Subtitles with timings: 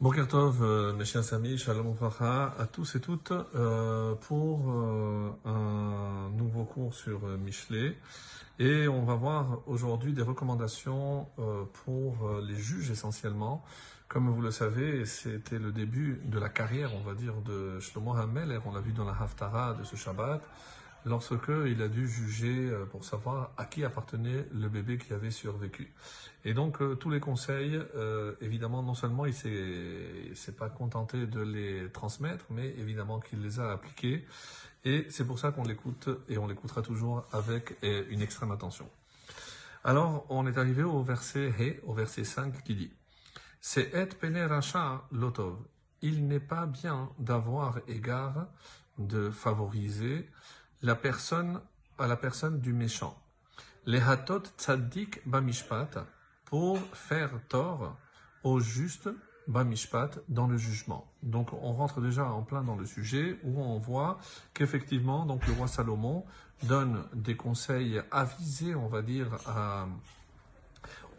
[0.00, 6.30] Bokertov, euh, mes chers amis, Shalom Ouvracha, à tous et toutes, euh, pour euh, un
[6.38, 7.98] nouveau cours sur euh, Michelet.
[8.58, 13.62] Et on va voir aujourd'hui des recommandations euh, pour euh, les juges essentiellement.
[14.08, 18.14] Comme vous le savez, c'était le début de la carrière, on va dire, de Shlomo
[18.14, 20.40] Hameler, on l'a vu dans la Haftara de ce Shabbat,
[21.04, 25.30] lorsque il a dû juger euh, pour savoir à qui appartenait le bébé qui avait
[25.30, 25.92] survécu.
[26.44, 31.26] Et donc euh, tous les conseils, euh, évidemment, non seulement il s'est s'est pas contenté
[31.26, 34.26] de les transmettre, mais évidemment qu'il les a appliqués.
[34.84, 38.88] Et c'est pour ça qu'on l'écoute et on l'écoutera toujours avec une extrême attention.
[39.84, 42.90] Alors, on est arrivé au verset au verset 5 qui dit
[43.60, 45.58] C'est et pene racha lotov.
[46.00, 48.46] Il n'est pas bien d'avoir égard
[48.98, 50.28] de favoriser
[50.82, 51.60] la personne
[51.98, 53.16] à la personne du méchant.
[53.86, 55.98] Les hatot tzaddik bamishpat
[56.46, 57.96] pour faire tort
[58.42, 59.10] au juste
[59.46, 61.12] bamishpat dans le jugement.
[61.22, 64.18] Donc on rentre déjà en plein dans le sujet où on voit
[64.54, 66.24] qu'effectivement donc le roi Salomon
[66.62, 69.86] donne des conseils avisés, on va dire, à,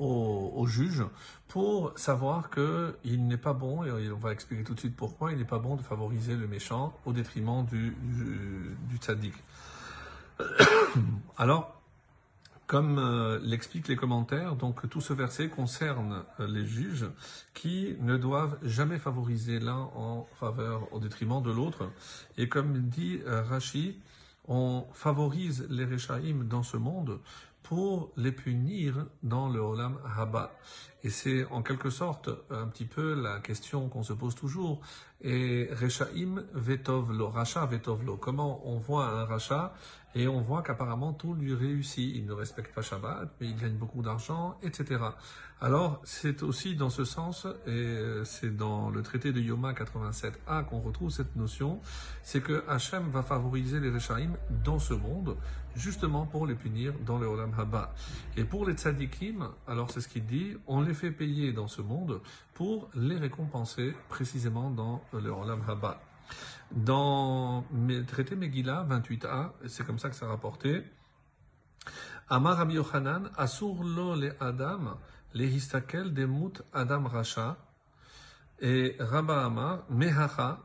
[0.00, 1.04] au, juge
[1.48, 5.32] pour savoir que il n'est pas bon, et on va expliquer tout de suite pourquoi
[5.32, 9.34] il n'est pas bon de favoriser le méchant au détriment du, du, du tzaddik.
[11.36, 11.80] Alors,
[12.70, 17.06] comme euh, l'expliquent les commentaires, donc tout ce verset concerne euh, les juges
[17.52, 21.90] qui ne doivent jamais favoriser l'un en faveur au détriment de l'autre.
[22.38, 23.98] Et comme dit euh, Rashi,
[24.46, 27.18] on favorise les Réchaïm dans ce monde
[27.62, 30.52] pour les punir dans le Olam Haba.
[31.02, 34.80] Et c'est en quelque sorte un petit peu la question qu'on se pose toujours.
[35.22, 38.16] Et Rechaim vetov lo, Racha vetov lo.
[38.16, 39.74] Comment on voit un Racha
[40.14, 42.16] et on voit qu'apparemment tout lui réussit.
[42.16, 45.00] Il ne respecte pas Shabbat, mais il gagne beaucoup d'argent, etc.
[45.60, 50.80] Alors c'est aussi dans ce sens, et c'est dans le traité de Yoma 87a qu'on
[50.80, 51.80] retrouve cette notion,
[52.22, 54.30] c'est que Hachem va favoriser les Rechaim
[54.64, 55.36] dans ce monde,
[55.76, 57.94] justement pour les punir dans le Olam Haba.
[58.36, 61.82] Et pour les tzadikim, alors c'est ce qu'il dit, on les fait payer dans ce
[61.82, 62.20] monde
[62.54, 66.00] pour les récompenser précisément dans le Olam Haba.
[66.70, 70.84] Dans le traité Megillah 28a, c'est comme ça que c'est rapporté,
[72.28, 74.98] Amar Rabbi Yochanan, Asur lo le Adam,
[75.34, 77.56] le histakel demut Adam Racha,
[78.60, 80.60] et Rabba Amar, Mehacha,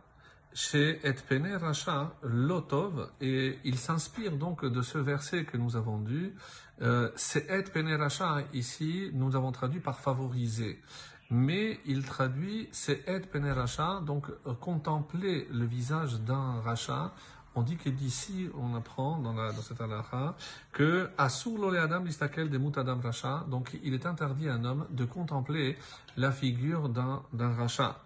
[0.53, 6.00] chez et pene Racha, Lotov, et il s'inspire donc de ce verset que nous avons
[6.01, 6.35] lu,
[6.81, 10.81] euh, c'est et pene Racha, ici, nous avons traduit par favoriser
[11.30, 17.13] mais il traduit c'est et pene racha, donc euh, contempler le visage d'un rachat.
[17.58, 20.36] On dit que d'ici, on apprend dans, la, dans cette halakha
[20.74, 24.56] que asur lo le adam listakel de mut adam racha, donc il est interdit à
[24.56, 25.78] un homme de contempler
[26.18, 28.02] la figure d'un d'un rachat.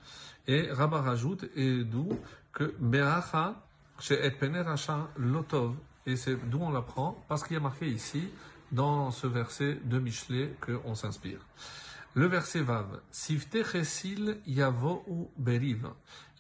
[0.48, 2.10] Et Rabbah rajoute et d'où
[2.54, 3.56] que be'acha
[4.00, 5.76] chez et pene racha lotov,
[6.06, 8.30] et c'est d'où on l'apprend parce qu'il y a marqué ici
[8.72, 11.40] dans ce verset de Michelet qu'on s'inspire.
[12.16, 13.02] Le verset Vav,
[14.48, 15.90] yavo beriv.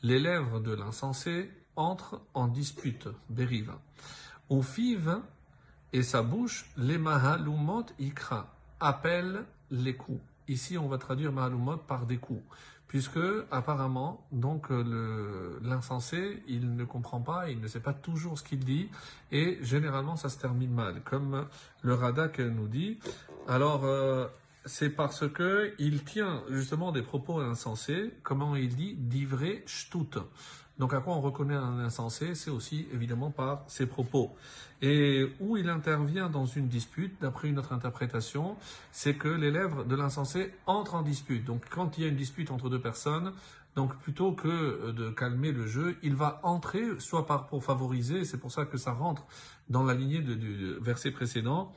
[0.01, 3.71] Les lèvres de l'insensé entrent en dispute, beriv.
[4.49, 5.21] Ou fiv
[5.93, 8.47] et sa bouche, les mahalumot ikra,
[8.79, 10.21] appellent les coups.
[10.47, 12.43] Ici, on va traduire mahalumot par des coups.
[12.87, 13.19] Puisque,
[13.51, 14.69] apparemment, donc,
[15.61, 18.89] l'insensé, il ne comprend pas, il ne sait pas toujours ce qu'il dit,
[19.31, 21.03] et généralement, ça se termine mal.
[21.03, 21.45] Comme
[21.83, 22.97] le Radak nous dit.
[23.47, 24.27] Alors, euh,
[24.65, 30.19] c'est parce que il tient justement des propos insensés, comment il dit, d'ivré shtut.
[30.79, 34.35] Donc à quoi on reconnaît un insensé C'est aussi évidemment par ses propos.
[34.81, 38.55] Et où il intervient dans une dispute, d'après une autre interprétation,
[38.93, 41.43] c'est que les lèvres de l'insensé entrent en dispute.
[41.43, 43.33] Donc quand il y a une dispute entre deux personnes,
[43.75, 48.51] donc plutôt que de calmer le jeu, il va entrer, soit pour favoriser, c'est pour
[48.51, 49.25] ça que ça rentre
[49.69, 51.73] dans la lignée du verset précédent,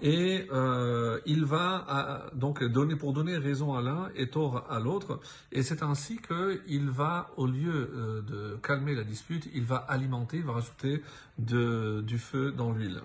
[0.00, 5.20] et euh, il va donc donner pour donner raison à l'un et tort à l'autre.
[5.52, 9.76] Et c'est ainsi que il va, au lieu euh, de calmer la dispute, il va
[9.76, 11.02] alimenter, il va rajouter
[11.38, 13.00] du feu dans l'huile.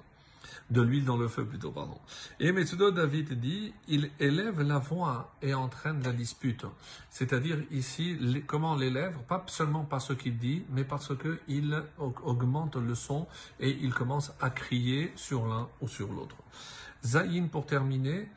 [0.70, 1.98] De l'huile dans le feu plutôt, pardon.
[2.40, 6.66] Et Metsudo David dit, il élève la voix et entraîne la dispute.
[7.10, 11.84] C'est-à-dire ici, les, comment l'élève, pas seulement par ce qu'il dit, mais parce qu'il
[12.24, 13.28] augmente le son
[13.60, 16.38] et il commence à crier sur l'un ou sur l'autre.
[17.04, 18.30] Zayin pour terminer,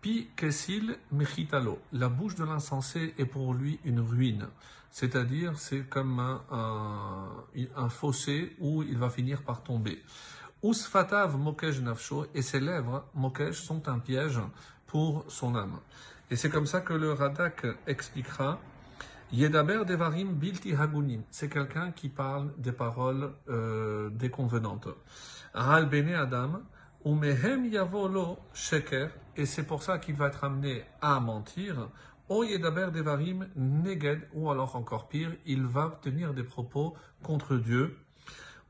[0.00, 1.78] Pi Kesil Mechitalo.
[1.92, 4.48] La bouche de l'insensé est pour lui une ruine.
[4.90, 10.02] C'est-à-dire, c'est comme un, un fossé où il va finir par tomber.
[10.64, 14.40] Usfatav mokesh nafsho, et ses lèvres, mokesh, sont un piège
[14.86, 15.78] pour son âme.
[16.30, 18.58] Et c'est comme ça que le Radak expliquera
[19.30, 21.22] Yedaber devarim bilti hagunim.
[21.30, 24.88] C'est quelqu'un qui parle des paroles euh, déconvenantes.
[25.52, 26.62] Hal bene adam.
[27.04, 29.10] Umehem yavolo sheker.
[29.36, 31.90] Et c'est pour ça qu'il va être amené à mentir.
[32.30, 34.28] O yedaber devarim neged.
[34.32, 37.98] Ou alors encore pire, il va tenir des propos contre Dieu.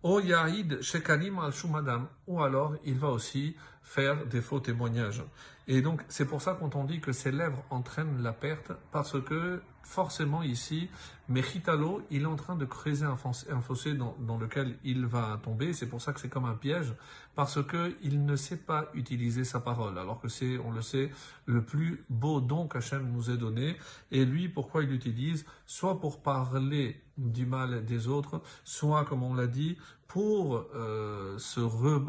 [0.05, 2.09] O yaïd shekalim al shumadam.
[2.27, 5.23] Ou alors il va aussi faire des faux témoignages.
[5.69, 9.63] Et donc, c'est pour ça qu'on dit que ses lèvres entraînent la perte, parce que
[9.83, 10.89] forcément ici,
[11.29, 15.73] Mechitalo, il est en train de creuser un fossé dans, dans lequel il va tomber.
[15.73, 16.95] C'est pour ça que c'est comme un piège,
[17.35, 21.11] parce que il ne sait pas utiliser sa parole, alors que c'est, on le sait,
[21.47, 23.77] le plus beau don qu'Hachem nous ait donné.
[24.11, 25.47] Et lui, pourquoi il l'utilise?
[25.67, 29.79] Soit pour parler du mal des autres, soit, comme on l'a dit,
[30.09, 31.61] pour euh, se,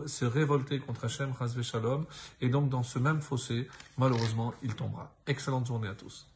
[0.05, 1.31] se révolter contre Hachem,
[1.65, 2.05] Shalom,
[2.41, 3.67] et donc dans ce même fossé,
[3.97, 5.11] malheureusement, il tombera.
[5.27, 6.27] Excellente journée à tous.